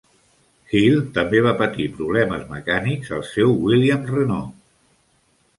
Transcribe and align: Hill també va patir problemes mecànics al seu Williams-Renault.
Hill 0.77 0.95
també 1.17 1.41
va 1.49 1.53
patir 1.59 1.85
problemes 1.99 2.47
mecànics 2.55 3.13
al 3.19 3.23
seu 3.35 3.55
Williams-Renault. 3.69 4.57